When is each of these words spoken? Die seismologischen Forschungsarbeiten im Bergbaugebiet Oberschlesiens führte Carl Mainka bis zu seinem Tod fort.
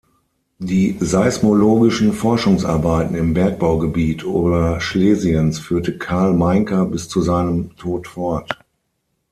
Die 0.57 0.97
seismologischen 0.99 2.11
Forschungsarbeiten 2.13 3.15
im 3.15 3.35
Bergbaugebiet 3.35 4.25
Oberschlesiens 4.25 5.59
führte 5.59 5.99
Carl 5.99 6.33
Mainka 6.33 6.85
bis 6.85 7.07
zu 7.07 7.21
seinem 7.21 7.75
Tod 7.77 8.07
fort. 8.07 8.65